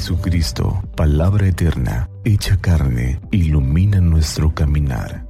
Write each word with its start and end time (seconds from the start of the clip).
Jesucristo, 0.00 0.82
palabra 0.96 1.46
eterna, 1.46 2.08
hecha 2.24 2.58
carne, 2.58 3.20
ilumina 3.30 4.00
nuestro 4.00 4.54
caminar. 4.54 5.26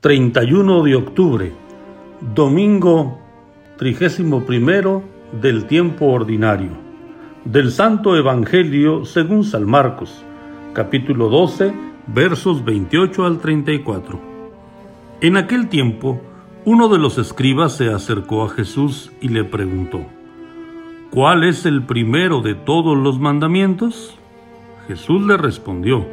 ...31 0.00 0.84
de 0.84 0.94
octubre... 0.94 1.52
...domingo... 2.32 3.18
...trigésimo 3.76 4.46
primero... 4.46 5.02
...del 5.32 5.64
tiempo 5.64 6.06
ordinario... 6.06 6.70
...del 7.44 7.72
Santo 7.72 8.16
Evangelio... 8.16 9.04
...según 9.04 9.42
San 9.42 9.64
Marcos... 9.64 10.22
...capítulo 10.74 11.28
12... 11.28 11.72
...versos 12.06 12.64
28 12.64 13.26
al 13.26 13.40
34... 13.40 14.20
En 15.20 15.36
aquel 15.36 15.68
tiempo 15.68 16.20
uno 16.70 16.90
de 16.90 16.98
los 16.98 17.16
escribas 17.16 17.78
se 17.78 17.90
acercó 17.90 18.44
a 18.44 18.50
Jesús 18.50 19.10
y 19.22 19.28
le 19.28 19.42
preguntó, 19.42 20.04
¿Cuál 21.10 21.44
es 21.44 21.64
el 21.64 21.86
primero 21.86 22.42
de 22.42 22.54
todos 22.54 22.94
los 22.94 23.18
mandamientos? 23.18 24.14
Jesús 24.86 25.22
le 25.22 25.38
respondió, 25.38 26.06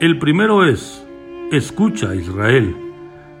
El 0.00 0.18
primero 0.18 0.64
es, 0.64 1.06
escucha 1.52 2.14
Israel, 2.14 2.74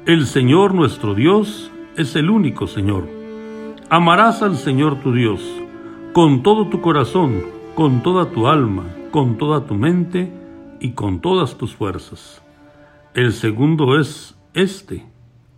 el 0.04 0.26
Señor 0.26 0.74
nuestro 0.74 1.14
Dios 1.14 1.70
es 1.96 2.14
el 2.14 2.28
único 2.28 2.66
Señor. 2.66 3.08
Amarás 3.88 4.42
al 4.42 4.56
Señor 4.56 5.00
tu 5.00 5.14
Dios 5.14 5.40
con 6.12 6.42
todo 6.42 6.68
tu 6.68 6.82
corazón, 6.82 7.40
con 7.74 8.02
toda 8.02 8.26
tu 8.32 8.48
alma, 8.48 8.84
con 9.12 9.38
toda 9.38 9.64
tu 9.64 9.76
mente 9.76 10.30
y 10.78 10.90
con 10.90 11.22
todas 11.22 11.56
tus 11.56 11.74
fuerzas. 11.74 12.42
El 13.14 13.32
segundo 13.32 13.98
es 13.98 14.38
este 14.52 15.06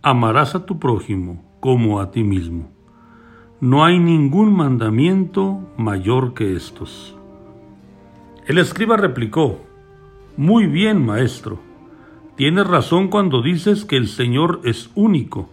amarás 0.03 0.55
a 0.55 0.65
tu 0.65 0.79
prójimo 0.79 1.43
como 1.59 1.99
a 1.99 2.09
ti 2.11 2.23
mismo. 2.23 2.71
No 3.59 3.85
hay 3.85 3.99
ningún 3.99 4.51
mandamiento 4.53 5.59
mayor 5.77 6.33
que 6.33 6.55
estos. 6.55 7.15
El 8.47 8.57
escriba 8.57 8.97
replicó, 8.97 9.59
Muy 10.37 10.65
bien, 10.65 11.05
maestro, 11.05 11.59
tienes 12.35 12.65
razón 12.65 13.09
cuando 13.09 13.43
dices 13.43 13.85
que 13.85 13.97
el 13.97 14.07
Señor 14.07 14.61
es 14.63 14.89
único 14.95 15.49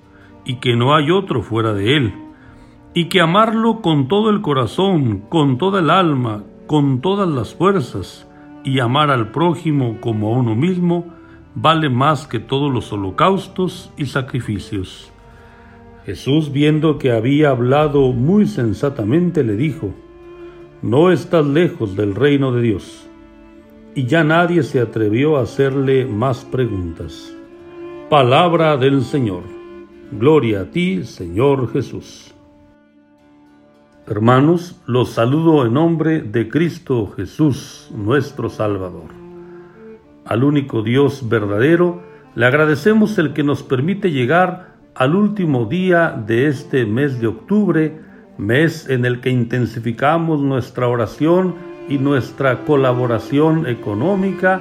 y 0.46 0.56
que 0.56 0.76
no 0.76 0.94
hay 0.94 1.10
otro 1.10 1.42
fuera 1.42 1.74
de 1.74 1.96
Él, 1.96 2.14
y 2.94 3.10
que 3.10 3.20
amarlo 3.20 3.82
con 3.82 4.08
todo 4.08 4.30
el 4.30 4.41
corazón, 4.41 5.24
con 5.28 5.58
toda 5.58 5.80
el 5.80 5.91
alma, 5.91 6.44
con 6.66 7.02
todas 7.02 7.28
las 7.28 7.54
fuerzas, 7.54 8.26
y 8.64 8.80
amar 8.80 9.10
al 9.10 9.30
prójimo 9.30 9.98
como 10.00 10.28
a 10.28 10.38
uno 10.38 10.54
mismo, 10.54 11.17
vale 11.54 11.88
más 11.88 12.27
que 12.27 12.38
todos 12.38 12.72
los 12.72 12.92
holocaustos 12.92 13.91
y 13.96 14.06
sacrificios. 14.06 15.10
Jesús, 16.04 16.52
viendo 16.52 16.98
que 16.98 17.12
había 17.12 17.50
hablado 17.50 18.12
muy 18.12 18.46
sensatamente, 18.46 19.44
le 19.44 19.56
dijo, 19.56 19.94
No 20.80 21.10
estás 21.10 21.46
lejos 21.46 21.96
del 21.96 22.14
reino 22.14 22.52
de 22.52 22.62
Dios. 22.62 23.06
Y 23.94 24.06
ya 24.06 24.24
nadie 24.24 24.62
se 24.62 24.80
atrevió 24.80 25.36
a 25.36 25.42
hacerle 25.42 26.06
más 26.06 26.44
preguntas. 26.44 27.34
Palabra 28.08 28.76
del 28.76 29.02
Señor. 29.02 29.42
Gloria 30.12 30.62
a 30.62 30.64
ti, 30.70 31.04
Señor 31.04 31.70
Jesús. 31.72 32.32
Hermanos, 34.06 34.80
los 34.86 35.10
saludo 35.10 35.66
en 35.66 35.74
nombre 35.74 36.22
de 36.22 36.48
Cristo 36.48 37.08
Jesús, 37.08 37.91
nuestro 37.94 38.48
Salvador 38.48 39.27
al 40.28 40.44
único 40.44 40.82
Dios 40.82 41.28
verdadero, 41.28 42.02
le 42.34 42.46
agradecemos 42.46 43.18
el 43.18 43.32
que 43.32 43.42
nos 43.42 43.62
permite 43.62 44.10
llegar 44.10 44.74
al 44.94 45.14
último 45.16 45.64
día 45.64 46.10
de 46.26 46.48
este 46.48 46.84
mes 46.84 47.20
de 47.20 47.28
octubre, 47.28 48.00
mes 48.36 48.88
en 48.88 49.04
el 49.04 49.20
que 49.20 49.30
intensificamos 49.30 50.40
nuestra 50.40 50.86
oración 50.86 51.54
y 51.88 51.98
nuestra 51.98 52.64
colaboración 52.64 53.66
económica 53.66 54.60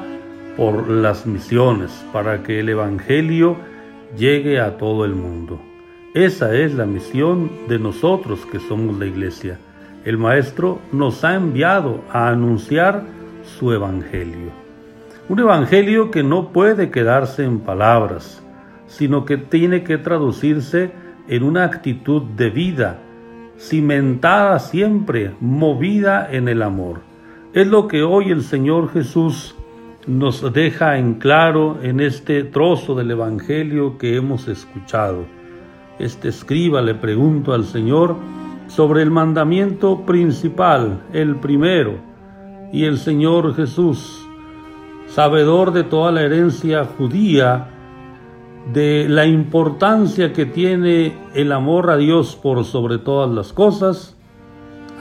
por 0.55 0.89
las 0.89 1.25
misiones, 1.25 1.91
para 2.13 2.43
que 2.43 2.61
el 2.61 2.69
Evangelio 2.69 3.57
llegue 4.17 4.59
a 4.59 4.77
todo 4.77 5.05
el 5.05 5.13
mundo. 5.13 5.59
Esa 6.13 6.55
es 6.55 6.73
la 6.73 6.85
misión 6.85 7.51
de 7.67 7.77
nosotros 7.77 8.45
que 8.51 8.59
somos 8.59 8.97
la 8.97 9.05
iglesia. 9.05 9.59
El 10.05 10.17
Maestro 10.17 10.79
nos 10.93 11.23
ha 11.25 11.35
enviado 11.35 12.01
a 12.11 12.29
anunciar 12.29 13.03
su 13.43 13.73
Evangelio. 13.73 14.66
Un 15.29 15.39
evangelio 15.39 16.09
que 16.09 16.23
no 16.23 16.53
puede 16.53 16.89
quedarse 16.89 17.43
en 17.43 17.59
palabras, 17.59 18.41
sino 18.87 19.25
que 19.25 19.35
tiene 19.35 19.83
que 19.83 19.97
traducirse 19.97 20.91
en 21.27 21.43
una 21.43 21.65
actitud 21.65 22.21
de 22.21 22.49
vida, 22.49 22.99
cimentada 23.59 24.57
siempre, 24.59 25.33
movida 25.41 26.29
en 26.31 26.47
el 26.47 26.61
amor. 26.61 27.01
Es 27.53 27.67
lo 27.67 27.89
que 27.89 28.03
hoy 28.03 28.31
el 28.31 28.41
Señor 28.41 28.89
Jesús 28.93 29.53
nos 30.05 30.53
deja 30.53 30.97
en 30.97 31.15
claro 31.15 31.77
en 31.83 31.99
este 31.99 32.45
trozo 32.45 32.95
del 32.95 33.11
Evangelio 33.11 33.97
que 33.97 34.15
hemos 34.15 34.47
escuchado. 34.47 35.25
Este 35.99 36.29
escriba 36.29 36.81
le 36.81 36.95
pregunto 36.95 37.53
al 37.53 37.65
Señor 37.65 38.15
sobre 38.67 39.01
el 39.01 39.11
mandamiento 39.11 40.05
principal, 40.05 41.01
el 41.11 41.35
primero, 41.35 41.95
y 42.71 42.85
el 42.85 42.97
Señor 42.97 43.53
Jesús 43.55 44.26
sabedor 45.17 45.73
de 45.73 45.83
toda 45.83 46.11
la 46.11 46.21
herencia 46.21 46.85
judía, 46.85 47.69
de 48.71 49.07
la 49.09 49.25
importancia 49.25 50.31
que 50.31 50.45
tiene 50.45 51.17
el 51.33 51.51
amor 51.53 51.89
a 51.89 51.97
Dios 51.97 52.35
por 52.35 52.63
sobre 52.65 52.99
todas 52.99 53.27
las 53.31 53.51
cosas, 53.51 54.15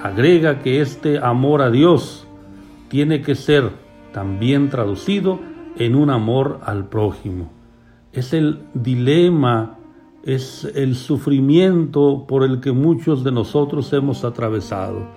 agrega 0.03 0.60
que 0.60 0.81
este 0.81 1.19
amor 1.19 1.60
a 1.60 1.71
Dios 1.71 2.27
tiene 2.88 3.21
que 3.21 3.34
ser 3.34 3.72
también 4.15 4.71
traducido 4.71 5.38
en 5.77 5.94
un 5.94 6.09
amor 6.09 6.60
al 6.65 6.88
prójimo. 6.88 7.50
Es 8.15 8.33
el 8.33 8.60
dilema, 8.72 9.77
es 10.22 10.65
el 10.75 10.94
sufrimiento 10.94 12.25
por 12.27 12.43
el 12.43 12.60
que 12.60 12.72
muchos 12.72 13.22
de 13.22 13.33
nosotros 13.33 13.93
hemos 13.93 14.25
atravesado. 14.25 15.09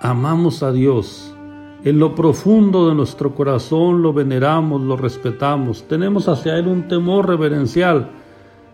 Amamos 0.00 0.62
a 0.62 0.70
Dios, 0.70 1.34
en 1.82 1.98
lo 1.98 2.14
profundo 2.14 2.90
de 2.90 2.94
nuestro 2.94 3.34
corazón 3.34 4.02
lo 4.02 4.12
veneramos, 4.12 4.82
lo 4.82 4.98
respetamos, 4.98 5.88
tenemos 5.88 6.28
hacia 6.28 6.58
Él 6.58 6.66
un 6.66 6.88
temor 6.88 7.26
reverencial. 7.26 8.10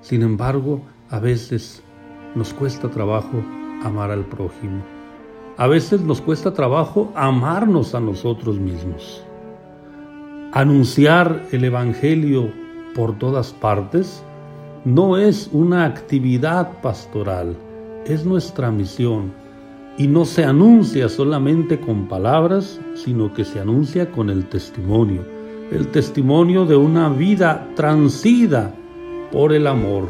Sin 0.00 0.22
embargo, 0.22 0.81
a 1.09 1.21
veces 1.21 1.84
nos 2.34 2.53
cuesta 2.53 2.91
trabajo 2.91 3.44
amar 3.84 4.11
al 4.11 4.25
prójimo. 4.25 4.83
A 5.56 5.69
veces 5.69 6.00
nos 6.00 6.21
cuesta 6.21 6.53
trabajo 6.53 7.12
amarnos 7.15 7.94
a 7.94 8.00
nosotros 8.00 8.59
mismos. 8.59 9.23
Anunciar 10.53 11.47
el 11.53 11.62
Evangelio 11.65 12.50
por 12.97 13.17
todas 13.19 13.53
partes 13.53 14.25
no 14.84 15.17
es 15.17 15.49
una 15.53 15.84
actividad 15.84 16.81
pastoral, 16.81 17.56
es 18.05 18.27
nuestra 18.27 18.73
misión 18.73 19.45
y 19.98 20.08
no 20.08 20.24
se 20.24 20.44
anuncia 20.44 21.08
solamente 21.08 21.80
con 21.80 22.06
palabras, 22.06 22.80
sino 22.94 23.32
que 23.32 23.44
se 23.44 23.60
anuncia 23.60 24.10
con 24.10 24.28
el 24.28 24.46
testimonio, 24.46 25.22
el 25.70 25.88
testimonio 25.88 26.66
de 26.66 26.76
una 26.76 27.08
vida 27.08 27.68
transida 27.74 28.74
por 29.32 29.52
el 29.52 29.66
amor, 29.66 30.08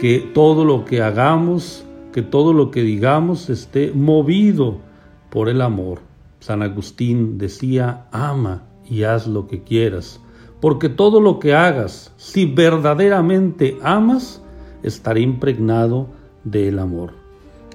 que 0.00 0.20
todo 0.32 0.64
lo 0.64 0.84
que 0.84 1.02
hagamos, 1.02 1.84
que 2.12 2.22
todo 2.22 2.52
lo 2.52 2.70
que 2.70 2.82
digamos 2.82 3.50
esté 3.50 3.92
movido 3.92 4.78
por 5.28 5.48
el 5.48 5.60
amor. 5.60 6.00
San 6.38 6.62
Agustín 6.62 7.36
decía, 7.36 8.06
ama 8.12 8.62
y 8.88 9.02
haz 9.02 9.26
lo 9.26 9.46
que 9.46 9.62
quieras, 9.62 10.20
porque 10.60 10.88
todo 10.88 11.20
lo 11.20 11.38
que 11.38 11.54
hagas, 11.54 12.12
si 12.16 12.46
verdaderamente 12.46 13.76
amas, 13.82 14.42
estará 14.82 15.20
impregnado 15.20 16.08
del 16.44 16.78
amor. 16.78 17.12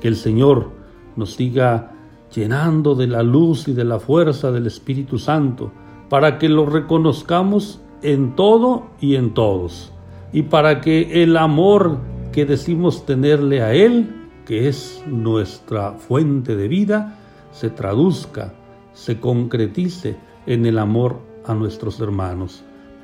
Que 0.01 0.07
el 0.07 0.15
Señor 0.15 0.84
nos 1.15 1.33
siga 1.33 1.91
llenando 2.33 2.95
de 2.95 3.07
la 3.07 3.23
luz 3.23 3.67
y 3.67 3.73
de 3.73 3.85
la 3.85 4.00
fuerza 4.00 4.51
del 4.51 4.67
Espíritu 4.67 5.17
Santo, 5.17 5.71
para 6.09 6.38
que 6.38 6.50
lo 6.50 6.65
reconozcamos 6.65 7.81
en 8.01 8.35
todo 8.35 8.88
y 9.00 9.15
en 9.15 9.33
todos, 9.33 9.91
y 10.33 10.44
para 10.44 10.81
que 10.81 11.23
el 11.23 11.38
amor 11.38 12.00
que 12.31 12.45
decimos 12.45 13.06
tenerle 13.06 13.62
a 13.62 13.73
Él, 13.73 14.13
que 14.45 14.67
es 14.67 15.03
nuestra 15.07 15.94
fuente 15.94 16.56
de 16.56 16.67
vida, 16.67 17.17
se 17.51 17.69
traduzca, 17.69 18.53
se 18.94 19.19
concretice 19.19 20.17
en 20.45 20.65
el 20.65 20.77
amor 20.77 21.19
a 21.45 21.53
nuestros 21.53 22.00
hermanos, 22.00 22.63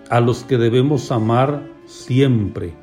a 0.10 0.20
los 0.20 0.44
que 0.44 0.58
debemos 0.58 1.12
amar 1.12 1.68
siempre, 1.86 2.74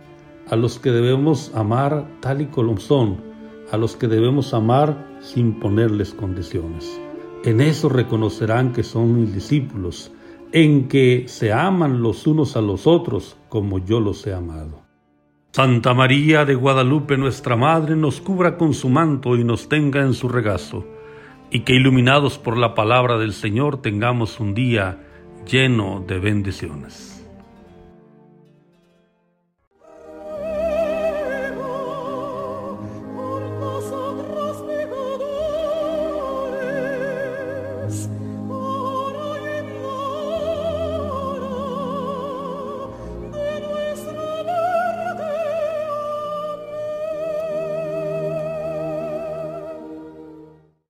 a 0.51 0.57
los 0.57 0.79
que 0.79 0.91
debemos 0.91 1.53
amar 1.55 2.09
tal 2.21 2.41
y 2.41 2.47
como 2.47 2.79
son, 2.79 3.28
a 3.71 3.77
los 3.77 3.97
que 3.97 4.09
debemos 4.09 4.55
amar 4.55 5.19
sin 5.21 5.61
ponerles 5.61 6.15
condiciones. 6.15 7.01
En 7.45 7.61
eso 7.61 7.89
reconocerán 7.89 8.73
que 8.73 8.83
son 8.83 9.21
mis 9.21 9.35
discípulos, 9.35 10.13
en 10.53 10.89
que 10.89 11.25
se 11.29 11.53
aman 11.53 12.03
los 12.03 12.27
unos 12.27 12.57
a 12.57 12.61
los 12.61 12.87
otros 12.87 13.37
como 13.49 13.79
yo 13.79 14.01
los 14.01 14.27
he 14.27 14.33
amado. 14.33 14.83
Santa 15.53 15.95
María 15.95 16.45
de 16.45 16.55
Guadalupe, 16.55 17.17
nuestra 17.17 17.57
Madre, 17.57 17.97
nos 17.97 18.21
cubra 18.21 18.57
con 18.57 18.75
su 18.75 18.89
manto 18.89 19.37
y 19.37 19.45
nos 19.45 19.69
tenga 19.69 20.03
en 20.03 20.15
su 20.15 20.29
regazo, 20.29 20.85
y 21.51 21.61
que 21.61 21.75
iluminados 21.75 22.39
por 22.39 22.57
la 22.57 22.75
palabra 22.75 23.19
del 23.19 23.33
Señor 23.33 23.81
tengamos 23.81 24.41
un 24.41 24.55
día 24.55 25.01
lleno 25.47 26.05
de 26.07 26.19
bendiciones. 26.19 27.18